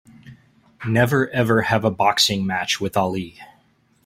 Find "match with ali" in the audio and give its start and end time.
2.43-3.39